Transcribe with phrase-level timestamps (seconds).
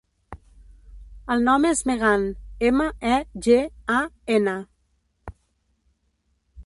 [1.33, 2.25] El nom és Megan:
[2.69, 3.19] ema, e,
[3.49, 3.59] ge,
[3.99, 4.01] a,
[4.39, 4.57] ena.